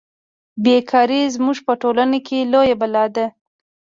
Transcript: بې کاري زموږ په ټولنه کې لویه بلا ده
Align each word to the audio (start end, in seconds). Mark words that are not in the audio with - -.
بې 0.63 0.75
کاري 0.91 1.21
زموږ 1.35 1.57
په 1.67 1.73
ټولنه 1.81 2.17
کې 2.27 2.49
لویه 2.51 2.75
بلا 2.81 3.05
ده 3.15 3.25